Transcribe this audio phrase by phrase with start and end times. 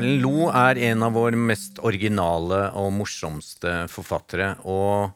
[0.00, 4.54] Erlend Lo er en av våre mest originale og morsomste forfattere.
[4.64, 5.12] Og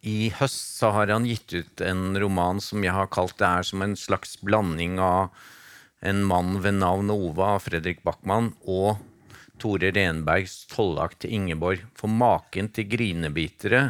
[0.00, 3.66] i høst så har han gitt ut en roman som jeg har kalt det er
[3.68, 5.28] som en slags blanding av
[5.98, 9.00] En mann ved navn Ova av Fredrik Backman og
[9.58, 11.82] Tore Renbergs Tollakt til Ingeborg.
[11.98, 13.80] For maken til grinebitere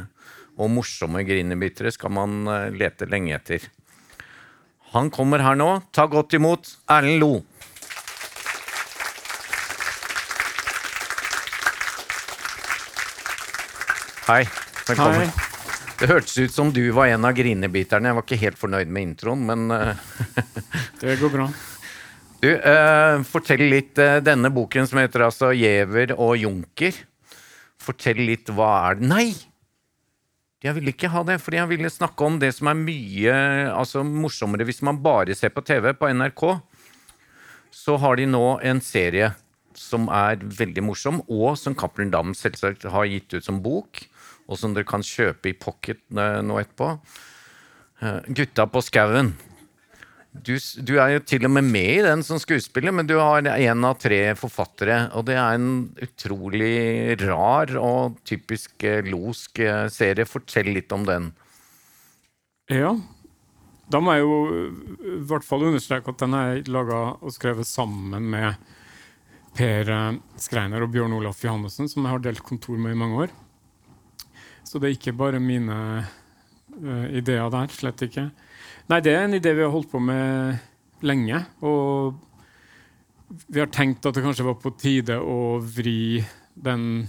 [0.57, 3.69] og morsomme grinebitere skal man eh, lete lenge etter.
[4.96, 5.69] Han kommer her nå.
[5.93, 7.32] Ta godt imot Erlend Lo.
[14.28, 14.42] Hei.
[14.84, 15.23] Velkommen.
[15.24, 15.45] Hei.
[15.96, 18.10] Det hørtes ut som du var en av grinebiterne.
[18.10, 20.02] Jeg var ikke helt fornøyd med introen, men eh,
[21.01, 21.46] Det går bra.
[22.43, 23.96] Du, uh, fortell litt.
[23.96, 27.01] uh, denne boken som heter altså 'Giæver og Junker'.
[27.80, 29.32] Fortell litt hva er det Nei!
[30.60, 33.35] Jeg ville ikke ha det, fordi jeg ville snakke om det som er mye
[33.73, 36.45] altså, morsommere hvis man bare ser på TV på NRK.
[37.73, 39.32] Så har de nå en serie
[39.79, 44.02] som er veldig morsom, og som Cappelen Dam selvsagt har gitt ut som bok,
[44.49, 46.95] og som dere kan kjøpe i pocket nå etterpå.
[48.01, 49.35] Eh, Gutta på skauen.
[50.32, 50.54] Du,
[50.87, 53.85] du er jo til og med med i den som skuespiller, men du har en
[53.88, 55.09] av tre forfattere.
[55.19, 60.29] Og det er en utrolig rar og typisk eh, losk eh, serie.
[60.29, 61.32] Fortell litt om den.
[62.73, 62.95] Ja.
[63.88, 64.38] Da må jeg jo
[65.00, 68.60] i hvert fall understreke at den er laga og skrevet sammen med
[69.56, 69.88] Per
[70.38, 73.32] Skreiner og Bjørn Olaf Johannessen, som jeg har delt kontor med i mange år.
[74.69, 77.72] Så det er ikke bare mine uh, ideer der.
[77.72, 78.28] Slett ikke.
[78.93, 80.59] Nei, det er en idé vi har holdt på med
[81.09, 81.41] lenge.
[81.65, 82.19] Og
[83.48, 86.20] vi har tenkt at det kanskje var på tide å vri
[86.59, 87.06] den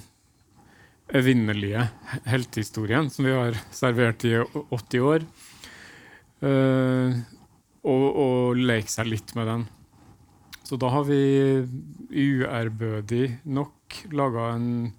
[1.09, 1.87] evinnelige
[2.29, 5.25] heltehistorien som vi har servert i 80 år,
[6.45, 7.19] uh,
[7.79, 9.65] og, og leke seg litt med den.
[10.69, 11.17] Så da har vi
[12.13, 14.91] uærbødig nok laga en,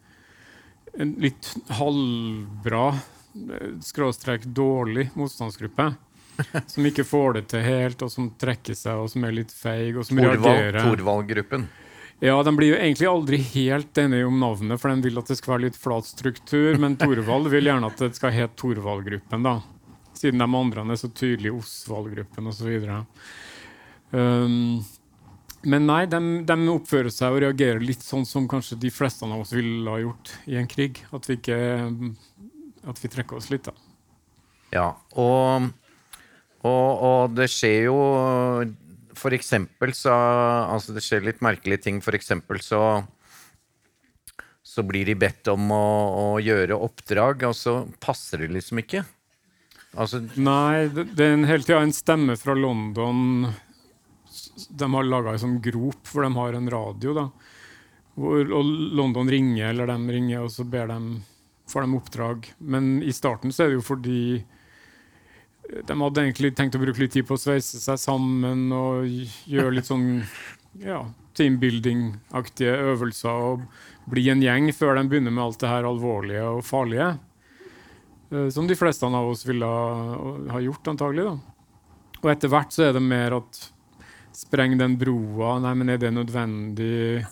[1.01, 1.51] en litt
[1.81, 5.91] halvbra, eh, skråstrek dårlig motstandsgruppe.
[6.73, 9.99] Som ikke får det til helt, og som trekker seg, og som er litt feig,
[10.01, 10.87] og som Thorvald- reagerer.
[10.87, 11.67] Torvald-gruppen?
[12.21, 15.37] Ja, De blir jo egentlig aldri helt enige om navnet, for de vil at det
[15.37, 16.77] skal være litt flat struktur.
[16.81, 19.59] Men Torvald vil gjerne at det skal hete Torvald-gruppen, da.
[20.17, 22.73] Siden de andre er så tydelig Osvald-gruppen osv.
[24.13, 24.83] Um,
[25.69, 29.43] men nei, de, de oppfører seg og reagerer litt sånn som kanskje de fleste av
[29.43, 31.03] oss ville ha gjort i en krig.
[31.13, 31.61] At vi ikke
[32.89, 33.75] At vi trekker oss litt, da.
[34.73, 34.89] Ja,
[35.19, 35.69] og,
[36.63, 37.97] og, og det skjer jo
[39.19, 42.01] For eksempel så Altså, det skjer litt merkelige ting.
[42.05, 43.03] For eksempel så
[44.71, 49.01] så blir de bedt om å, å gjøre oppdrag, og så passer det liksom ikke.
[49.99, 53.51] Altså, Nei, det, det er en, hele tida en stemme fra London
[54.69, 57.15] De har laga en sånn grop hvor de har en radio.
[57.17, 57.27] da
[58.21, 61.21] hvor, Og London ringer, eller de ringer, og så ber de,
[61.71, 62.51] får de oppdrag.
[62.59, 67.03] Men i starten så er det jo fordi eh, de hadde egentlig tenkt å bruke
[67.03, 69.09] litt tid på å sveise seg sammen og
[69.51, 70.23] gjøre litt sånn
[70.83, 71.05] ja,
[71.39, 73.67] teambuilding-aktige øvelser og
[74.11, 77.13] bli en gjeng før de begynner med alt det her alvorlige og farlige.
[78.31, 81.31] Eh, Som de fleste av oss ville ha gjort, antagelig.
[81.31, 81.37] Da.
[82.21, 83.61] Og etter hvert så er det mer at
[84.37, 85.59] Spreng den broa.
[85.63, 87.25] Nei, men er det nødvendig?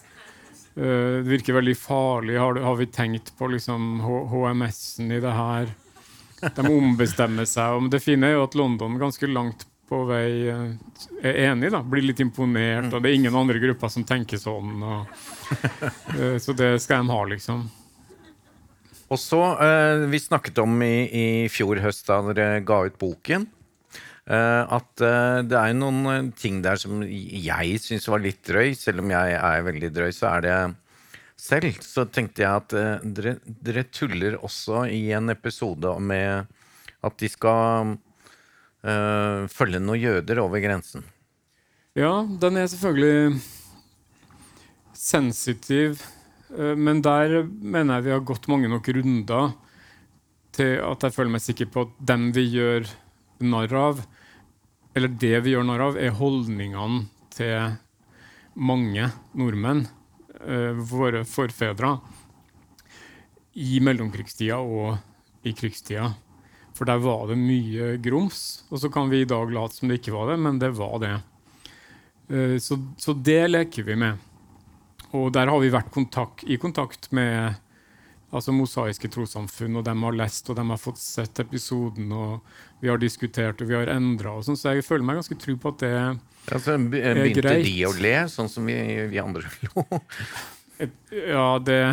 [0.79, 2.37] Uh, det virker veldig farlig.
[2.39, 5.73] Har, du- har vi tenkt på liksom HMS-en i det her?
[6.55, 7.79] De ombestemmer seg.
[7.81, 10.75] Og det fine er jo at London ganske langt på vei eh,
[11.25, 11.71] er enig.
[11.73, 12.93] da, Blir litt imponert.
[12.93, 14.77] Og det er ingen andre grupper som tenker sånn.
[14.85, 15.19] Og,
[16.15, 17.65] uh, så det skal de ha, liksom.
[19.09, 23.49] og så uh, Vi snakket om i, i fjor høst, da dere ga ut boken,
[24.29, 28.75] at eh, det er noen eh, ting der som jeg syns var litt drøy.
[28.77, 30.57] Selv om jeg er veldig drøy, så er det
[31.39, 31.79] selv.
[31.85, 36.51] Så tenkte jeg at eh, dere, dere tuller også i en episode med
[37.01, 37.95] at de skal
[38.85, 41.07] eh, følge noen jøder over grensen.
[41.97, 43.41] Ja, den er selvfølgelig
[44.99, 46.03] sensitiv,
[46.53, 49.53] eh, men der mener jeg vi har gått mange nok runder
[50.53, 52.89] til at jeg føler meg sikker på at dem vi gjør
[53.41, 54.01] narr av,
[54.97, 57.77] eller det vi gjør narr av, er holdningene til
[58.59, 59.85] mange nordmenn,
[60.41, 61.99] eh, våre forfedre,
[63.59, 64.99] i mellomkrigstida og
[65.47, 66.13] i krigstida.
[66.75, 68.63] For der var det mye grums.
[68.71, 70.99] Og så kan vi i dag late som det ikke var det, men det var
[71.03, 71.15] det.
[72.31, 74.19] Eh, Så, så det leker vi med.
[75.13, 77.57] Og der har vi vært kontakt, i kontakt med
[78.29, 82.91] altså mosaiske trossamfunn, og de har lest og de har fått sett episoden, og vi
[82.93, 84.37] har diskutert og vi har endra.
[84.45, 85.95] Sånn, så jeg føler meg ganske trygg på at det
[86.49, 87.67] Altså, begynte er begynte greit.
[87.67, 88.77] de å le, sånn som vi,
[89.11, 89.85] vi andre lo?
[91.13, 91.81] Ja, det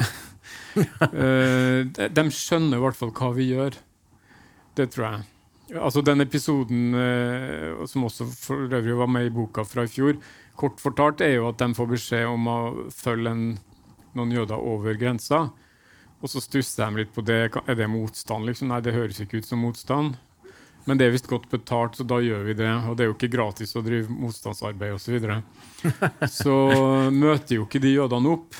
[0.75, 3.75] uh, de skjønner i hvert fall hva vi gjør.
[4.75, 5.25] Det tror jeg.
[5.81, 10.19] Altså Den episoden uh, som også for øvrig var med i boka fra i fjor,
[10.59, 12.59] kort fortalt er jo at de får beskjed om å
[12.95, 13.45] følge en,
[14.15, 15.47] noen jøder over grensa.
[16.23, 17.41] Og så stusser de litt på det.
[17.65, 18.47] Er det motstand?
[18.47, 18.71] liksom?
[18.71, 20.15] Nei, det høres ikke ut som motstand.
[20.85, 22.69] Men det er visst godt betalt, så da gjør vi det.
[22.85, 25.05] Og det er jo ikke gratis å drive motstandsarbeid osv.
[25.05, 25.41] Så, videre.
[26.41, 26.55] så
[27.13, 28.59] møter jo ikke de jødene opp.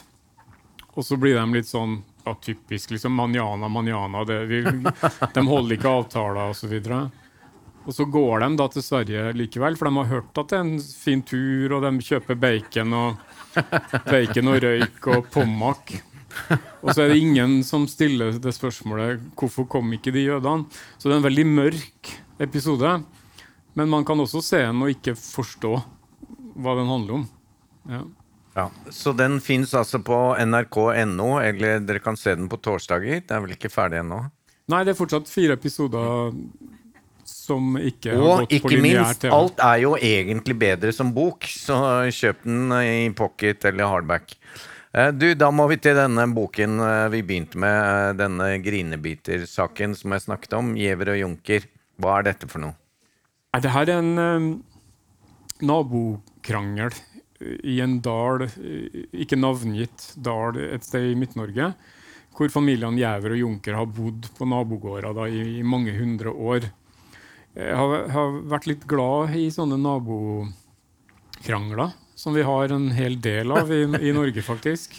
[0.96, 4.24] Og så blir de litt sånn ja, typisk liksom manjana, manjana.
[4.26, 6.74] Det, vi, de holder ikke avtaler osv.
[6.74, 7.22] Og,
[7.86, 10.66] og så går de da til Sverige likevel, for de har hørt at det er
[10.66, 13.24] en fin tur, og de kjøper bacon og,
[14.10, 15.98] bacon og røyk og pommac.
[16.84, 20.68] Og så er det ingen som stiller det spørsmålet hvorfor kom ikke de jødene.
[20.98, 22.12] Så det er en veldig mørk
[22.46, 22.98] episode.
[23.76, 25.74] Men man kan også se den og ikke forstå
[26.56, 27.26] hva den handler om.
[27.92, 28.04] Ja.
[28.56, 33.20] Ja, Så den fins altså på nrk.no, eller dere kan se den på torsdager?
[33.20, 34.22] Det er vel ikke ferdig ennå?
[34.72, 36.32] Nei, det er fortsatt fire episoder
[37.26, 41.46] som ikke har Og gått på ikke minst, alt er jo egentlig bedre som bok,
[41.52, 41.76] så
[42.14, 44.38] kjøp den i pocket eller hardback.
[44.96, 49.96] Eh, Du, Da må vi til denne boken eh, vi begynte med, eh, denne grinebiter-saken
[50.00, 50.72] som jeg snakket om.
[50.76, 51.68] 'Giæver og Junker'.
[52.00, 52.76] Hva er dette for noe?
[53.56, 54.64] Det her er en um,
[55.64, 56.92] nabokrangel
[57.64, 58.52] i en dal,
[59.16, 61.74] ikke navngitt dal et sted i Midt-Norge,
[62.36, 66.68] hvor familiene Gjæver og Junker har bodd på nabogårder i, i mange hundre år.
[67.56, 73.52] Jeg har, har vært litt glad i sånne nabokrangler, som vi har en hel del
[73.52, 74.96] av i, i Norge, faktisk.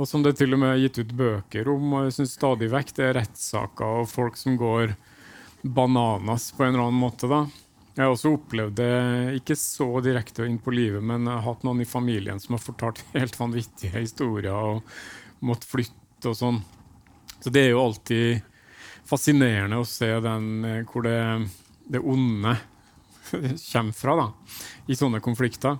[0.00, 1.92] Og som det til og med er gitt ut bøker om.
[1.92, 4.94] og jeg synes stadig vekk det er rettssaker og folk som går
[5.60, 7.28] bananas på en eller annen måte.
[7.28, 7.44] da.
[7.94, 11.66] Jeg har også opplevd det ikke så direkte inn på livet, men jeg har hatt
[11.68, 16.62] noen i familien som har fortalt helt vanvittige historier og måttet flytte og sånn.
[17.40, 18.40] Så det er jo alltid
[19.08, 21.20] fascinerende å se den eh, hvor det,
[21.92, 22.56] det onde
[23.72, 24.28] kommer fra da,
[24.90, 25.78] i sånne konflikter.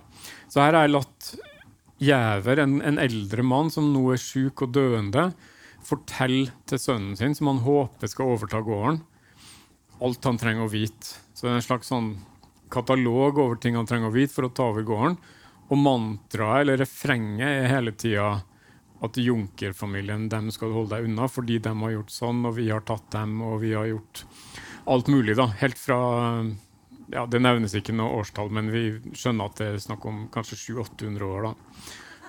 [0.50, 1.32] Så her har jeg latt
[2.00, 5.26] Gjæver, en, en eldre mann som nå er syk og døende,
[5.84, 9.02] fortelle til sønnen sin, som han håper skal overta gården,
[10.00, 11.18] alt han trenger å vite.
[11.36, 12.14] Så det er en slags sånn
[12.72, 15.18] katalog over ting han trenger å vite for å ta over gården.
[15.70, 18.30] Og mantraet, eller refrenget, er hele tida
[19.04, 22.84] at Junker-familien dem skal holde deg unna fordi de har gjort sånn, og vi har
[22.88, 24.24] tatt dem, og vi har gjort
[24.90, 25.36] alt mulig.
[25.36, 26.00] da, Helt fra
[27.12, 28.84] ja, Det nevnes ikke noe årstall, men vi
[29.16, 31.48] skjønner at det er snakk om kanskje 700-800 år.
[31.48, 31.54] da,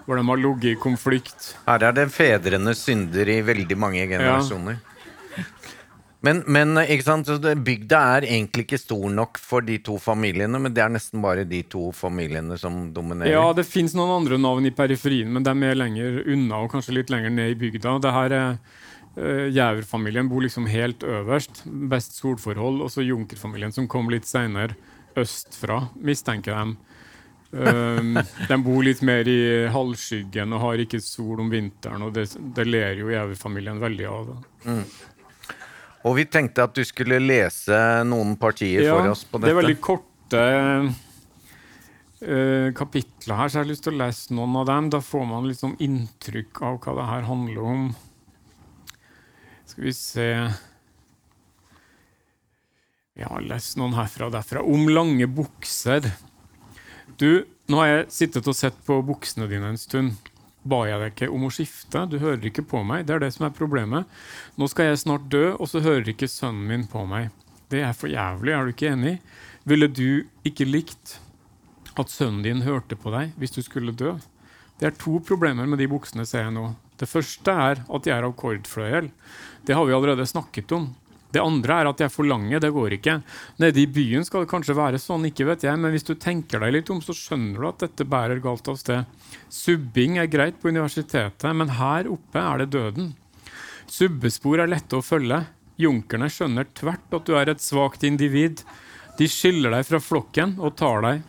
[0.05, 1.55] Hvor de har ligget i konflikt.
[1.67, 4.81] Her er det fedrenes synder i veldig mange generasjoner.
[6.21, 7.29] Men, men sant,
[7.65, 11.47] bygda er egentlig ikke stor nok for de to familiene, men det er nesten bare
[11.49, 13.33] de to familiene som dominerer.
[13.33, 16.99] Ja, det fins noen andre navn i periferien, men de er lenger unna og kanskje
[16.99, 17.97] litt lenger ned i bygda.
[18.05, 18.59] Det her er
[19.17, 24.77] uh, Gjæver-familien bor liksom helt øverst, best solforhold, og så Junker-familien som kom litt seinere
[25.19, 26.75] østfra, mistenker de.
[27.51, 28.15] Um,
[28.49, 32.67] de bor litt mer i halvskyggen og har ikke sol om vinteren, og det, det
[32.67, 34.35] ler jo Gjæver-familien veldig av.
[34.65, 34.83] Mm.
[36.07, 37.77] Og vi tenkte at du skulle lese
[38.07, 40.45] noen partier for oss på det er veldig korte
[42.25, 44.89] uh, kapitler her, så jeg har lyst til å lese noen av dem.
[44.95, 47.85] Da får man liksom inntrykk av hva det her handler om.
[49.71, 50.25] Skal vi se
[53.15, 54.63] Jeg har lest noen herfra og derfra.
[54.67, 56.09] Om lange bukser.
[57.15, 60.17] Du, nå har jeg sittet og sett på buksene dine en stund.
[60.67, 62.03] Ba jeg deg ikke om å skifte?
[62.11, 63.05] Du hører ikke på meg.
[63.07, 64.09] Det er det som er problemet.
[64.59, 67.31] Nå skal jeg snart dø, og så hører ikke sønnen min på meg.
[67.71, 69.15] Det er for jævlig, er du ikke enig?
[69.63, 71.15] Ville du ikke likt
[71.95, 74.17] at sønnen din hørte på deg hvis du skulle dø?
[74.81, 76.73] Det er to problemer med de buksene, ser jeg nå.
[77.01, 79.09] Det første er at de er av kordfløyel.
[79.65, 80.91] Det har vi allerede snakket om.
[81.31, 82.59] Det andre er at de er for lange.
[82.59, 83.15] Det går ikke.
[83.63, 86.61] Nede i byen skal det kanskje være sånn, ikke vet jeg, men hvis du tenker
[86.61, 89.07] deg litt om, så skjønner du at dette bærer galt av sted.
[89.49, 93.13] Subbing er greit på universitetet, men her oppe er det døden.
[93.91, 95.41] Subbespor er lette å følge.
[95.81, 98.61] Junkerne skjønner tvert at du er et svakt individ.
[99.17, 101.23] De skiller deg fra flokken og tar deg.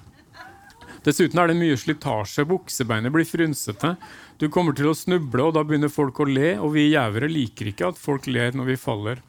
[1.02, 2.44] Dessuten er det mye slitasje.
[2.46, 3.96] Buksebeinet blir frynsete.
[4.42, 7.68] Du kommer til å snuble, og da begynner folk å le, og vi gjevere liker
[7.70, 9.20] ikke at folk ler når vi faller.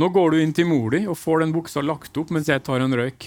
[0.00, 2.62] Nå går du inn til mor di og får den buksa lagt opp mens jeg
[2.64, 3.26] tar en røyk.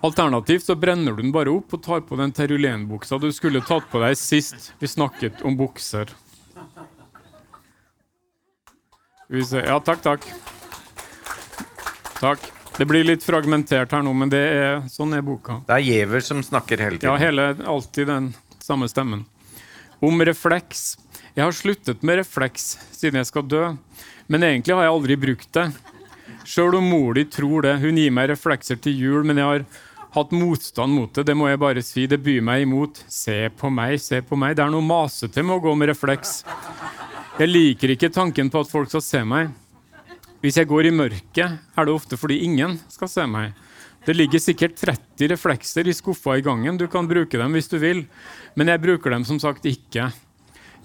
[0.00, 3.84] Alternativt så brenner du den bare opp og tar på den terulenbuksa du skulle tatt
[3.92, 6.08] på deg sist vi snakket om bukser.
[9.28, 10.24] Ja, takk, takk.
[12.16, 12.48] Takk.
[12.78, 15.58] Det blir litt fragmentert her nå, men det er, sånn er boka.
[15.68, 17.12] Det er Giæver som snakker hele tiden.
[17.12, 18.32] Ja, hele, alltid den
[18.64, 19.26] samme stemmen.
[20.00, 20.96] Om refleks.
[21.36, 23.64] Jeg har sluttet med refleks siden jeg skal dø,
[24.32, 25.66] men egentlig har jeg aldri brukt det.
[26.48, 27.76] Sjøl om mor di tror det.
[27.82, 29.64] Hun gir meg reflekser til jul, men jeg har
[30.16, 31.26] hatt motstand mot det.
[31.28, 32.06] Det må jeg bare si.
[32.10, 33.02] Det byr meg imot.
[33.12, 34.56] Se på meg, se på meg.
[34.56, 36.40] Det er noe masete med å gå med refleks.
[37.38, 39.52] Jeg liker ikke tanken på at folk skal se meg.
[40.40, 43.52] Hvis jeg går i mørket, er det ofte fordi ingen skal se meg.
[44.06, 46.78] Det ligger sikkert 30 reflekser i skuffa i gangen.
[46.80, 48.06] Du kan bruke dem hvis du vil,
[48.56, 50.08] men jeg bruker dem som sagt ikke.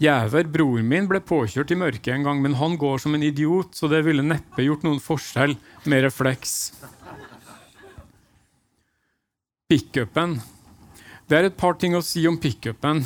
[0.04, 3.72] Jæver, bror min, ble påkjørt i mørket en gang, men han går som en idiot,
[3.78, 5.56] så det ville neppe gjort noen forskjell
[5.88, 6.74] med refleks.
[9.72, 10.42] Pickupen.
[11.26, 13.06] Det er et par ting å si om pickupen.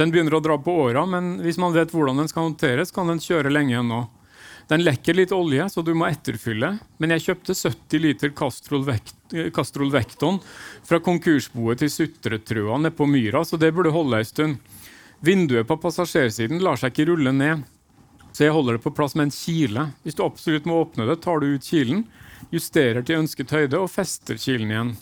[0.00, 3.12] Den begynner å dra på åra, men hvis man vet hvordan den skal håndteres, kan
[3.12, 4.06] den kjøre lenge ennå.
[4.70, 9.34] Den lekker litt olje, så du må etterfylle, men jeg kjøpte 70 liter Castrol, Vect
[9.54, 10.38] Castrol Vecton
[10.86, 14.60] fra konkursboet til Sutretrøa nede på Myra, så det burde holde ei stund.
[15.26, 17.66] Vinduet på passasjersiden lar seg ikke rulle ned,
[18.30, 19.88] så jeg holder det på plass med en kile.
[20.04, 22.06] Hvis du absolutt må åpne det, tar du ut kilen,
[22.54, 24.94] justerer til ønsket høyde og fester kilen igjen.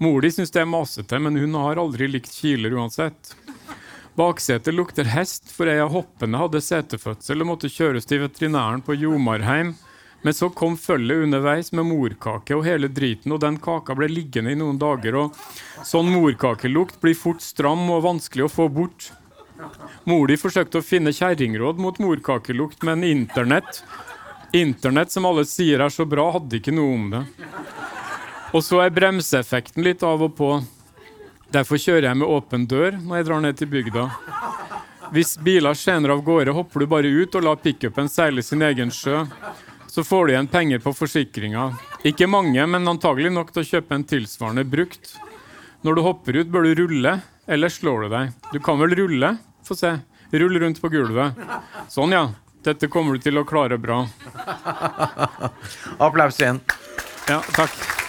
[0.00, 3.34] Mor di syns det er masete, men hun har aldri likt kiler uansett.
[4.20, 8.92] Baksetet lukter hest, for ei av hoppene hadde setefødsel og måtte kjøres til veterinæren på
[9.00, 9.70] Jomarheim.
[10.20, 14.52] Men så kom følget underveis med morkake og hele driten, og den kaka ble liggende
[14.52, 15.16] i noen dager.
[15.16, 19.08] og Sånn morkakelukt blir fort stram og vanskelig å få bort.
[20.04, 23.80] Mor di forsøkte å finne kjerringråd mot morkakelukt, men internett,
[24.52, 27.24] internett som alle sier er så bra, hadde ikke noe om det.
[28.52, 30.50] Og så er bremseeffekten litt av og på.
[31.50, 34.04] Derfor kjører jeg med åpen dør når jeg drar ned til bygda.
[35.10, 38.92] Hvis biler skjener av gårde, hopper du bare ut og lar pickupen seile sin egen
[38.94, 39.24] sjø.
[39.90, 41.64] Så får du igjen penger på forsikringa.
[42.06, 45.16] Ikke mange, men antagelig nok til å kjøpe en tilsvarende brukt.
[45.82, 47.16] Når du hopper ut, bør du rulle,
[47.50, 48.36] eller slår du deg?
[48.52, 49.32] Du kan vel rulle?
[49.66, 49.96] Få se.
[50.30, 51.42] Rull rundt på gulvet.
[51.90, 52.28] Sånn, ja.
[52.62, 54.04] Dette kommer du til å klare bra.
[55.98, 56.60] Applaus igjen.
[57.26, 57.99] Ja, takk.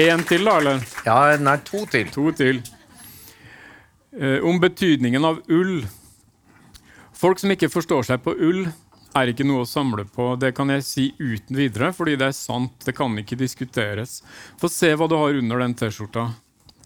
[0.00, 0.78] Én til, da, eller?
[1.04, 2.08] Ja, nei, to til.
[2.14, 2.62] To til.
[4.16, 5.82] Eh, om betydningen av ull.
[7.12, 8.64] Folk som ikke forstår seg på ull,
[9.12, 10.30] er ikke noe å samle på.
[10.40, 12.72] Det kan jeg si uten videre, fordi det er sant.
[12.86, 14.22] Det kan ikke diskuteres.
[14.60, 16.30] Få se hva du har under den T-skjorta.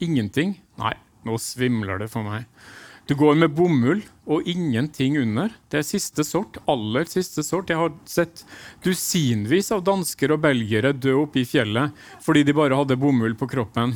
[0.03, 0.57] Ingenting?
[0.83, 2.51] Nei, nå svimler det for meg.
[3.07, 5.53] Du går med bomull og ingenting under.
[5.71, 6.57] Det er siste sort.
[6.67, 7.71] Aller siste sort.
[7.71, 8.43] Jeg har sett
[8.83, 11.95] dusinvis av dansker og belgiere dø oppe i fjellet
[12.25, 13.95] fordi de bare hadde bomull på kroppen.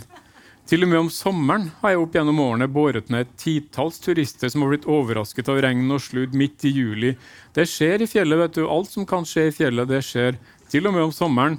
[0.70, 4.52] Til og med om sommeren har jeg opp gjennom årene båret ned et titalls turister
[4.52, 7.10] som har blitt overrasket av regn og sludd midt i juli.
[7.56, 8.68] Det skjer i fjellet, vet du.
[8.70, 10.38] Alt som kan skje i fjellet, det skjer.
[10.70, 11.58] Til og med om sommeren.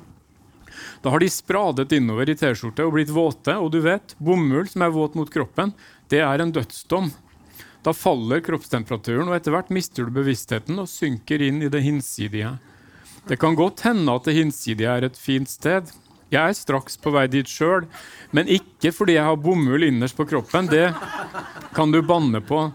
[1.03, 4.87] Da har de spradet innover i T-skjorte og blitt våte, og du vet, bomull som
[4.87, 5.75] er våt mot kroppen,
[6.07, 7.11] det er en dødsdom.
[7.81, 12.53] Da faller kroppstemperaturen, og etter hvert mister du bevisstheten og synker inn i det hinsidige.
[13.25, 15.89] Det kan godt hende at det hinsidige er et fint sted.
[16.31, 17.87] Jeg er straks på vei dit sjøl,
[18.31, 20.69] men ikke fordi jeg har bomull innerst på kroppen.
[20.71, 20.91] Det
[21.75, 22.69] kan du banne på.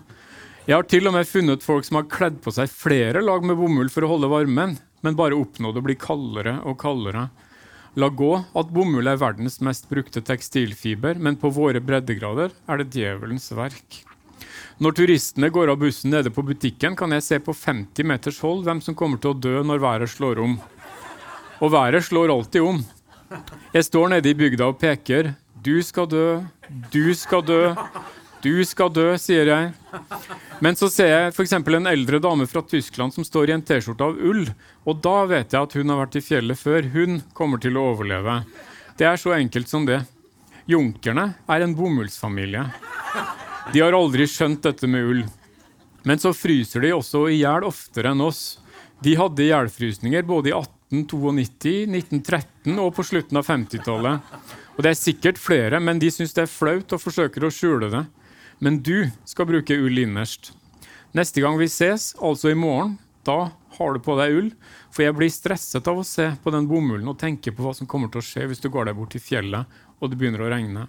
[0.66, 3.56] Jeg har til og med funnet folk som har kledd på seg flere lag med
[3.58, 4.74] bomull for å holde varmen,
[5.06, 7.28] men bare oppnådd å bli kaldere og kaldere.
[7.96, 12.90] La gå at bomull er verdens mest brukte tekstilfiber, men på våre breddegrader er det
[12.92, 14.02] djevelens verk.
[14.76, 18.66] Når turistene går av bussen nede på butikken, kan jeg se på 50 meters hold
[18.66, 20.58] hvem som kommer til å dø når været slår om.
[21.64, 22.82] Og været slår alltid om.
[23.72, 25.32] Jeg står nede i bygda og peker.
[25.64, 26.26] Du skal dø,
[26.92, 27.62] du skal dø,
[28.44, 29.72] du skal dø, sier jeg.
[30.60, 31.56] Men så ser jeg f.eks.
[31.56, 34.44] en eldre dame fra Tyskland som står i en T-skjorte av ull.
[34.84, 36.92] Og da vet jeg at hun har vært i fjellet før.
[36.92, 38.42] Hun kommer til å overleve.
[39.00, 40.02] Det er så enkelt som det.
[40.68, 42.68] Junkerne er en bomullsfamilie.
[43.72, 45.24] De har aldri skjønt dette med ull.
[46.06, 48.60] Men så fryser de også i hjel oftere enn oss.
[49.02, 54.36] De hadde ihjelfrysninger både i 1892, 1913 og på slutten av 50-tallet.
[54.76, 57.90] Og det er sikkert flere, men de syns det er flaut og forsøker å skjule
[57.92, 58.04] det.
[58.62, 60.52] Men du skal bruke ull innerst.
[61.16, 62.96] Neste gang vi ses, altså i morgen,
[63.26, 64.50] da har du på deg ull.
[64.94, 67.88] For jeg blir stresset av å se på den bomullen og tenke på hva som
[67.90, 70.52] kommer til å skje hvis du går deg bort til fjellet og det begynner å
[70.52, 70.86] regne.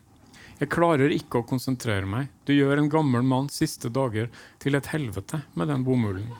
[0.58, 2.32] Jeg klarer ikke å konsentrere meg.
[2.48, 4.32] Du gjør en gammel manns siste dager
[4.64, 6.32] til et helvete med den bomullen.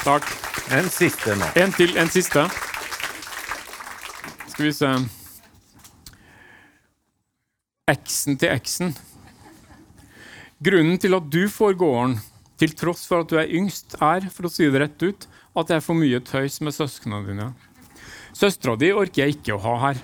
[0.00, 0.24] Takk.
[0.72, 1.50] En siste nå.
[1.60, 1.92] En til.
[2.00, 2.46] En siste.
[4.48, 4.90] Skal vi se
[7.86, 8.96] Eksen til eksen.
[10.58, 12.16] Grunnen til at du får gården,
[12.58, 15.68] til tross for at du er yngst, er, for å si det rett ut, at
[15.68, 17.46] det er for mye tøys med søsknene dine.
[18.34, 20.00] Søstera di orker jeg ikke å ha her.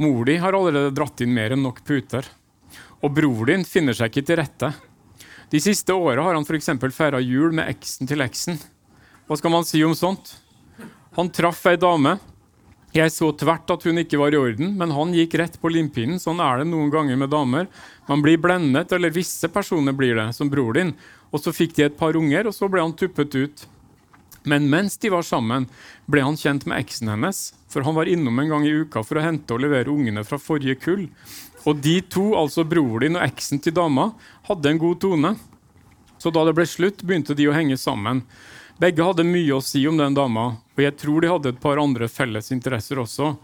[0.00, 2.24] Mor di har allerede dratt inn mer enn nok puter.
[3.04, 4.70] Og bror din finner seg ikke til rette.
[5.52, 6.70] De siste åra har han f.eks.
[6.96, 8.56] feira jul med eksen til eksen.
[9.28, 10.32] Hva skal man si om sånt?
[11.18, 12.14] Han traff ei dame.
[12.96, 16.16] Jeg så tvert at hun ikke var i orden, men han gikk rett på limpinnen.
[16.22, 17.68] Sånn er det noen ganger med damer.
[18.08, 20.94] Man blir blendet, eller visse personer blir det, som bror din.
[21.28, 23.66] Og så fikk de et par unger, og så ble han tuppet ut.
[24.42, 25.66] Men mens de var sammen,
[26.08, 29.20] ble han kjent med eksen hennes, for han var innom en gang i uka for
[29.20, 31.06] å hente og levere ungene fra forrige kull.
[31.68, 34.10] Og de to, altså broren din og eksen til dama,
[34.48, 35.34] hadde en god tone.
[36.20, 38.24] Så da det ble slutt, begynte de å henge sammen.
[38.80, 41.80] Begge hadde mye å si om den dama, og jeg tror de hadde et par
[41.80, 43.34] andre felles interesser også.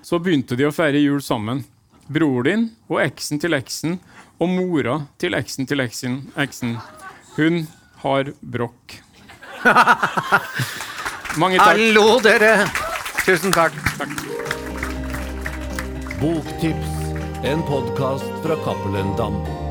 [0.00, 1.64] Så begynte de å feire jul sammen.
[2.08, 3.98] Broren din og eksen til eksen
[4.38, 6.20] og mora til eksen til eksen.
[6.36, 6.78] eksen.
[7.36, 7.66] Hun
[8.04, 9.05] har brokk.
[11.40, 11.68] Mange takk.
[11.74, 12.66] Hallo, dere!
[13.26, 13.74] Tusen takk.
[16.20, 16.92] Boktips,
[17.44, 19.65] en podkast fra Cappelen Dam.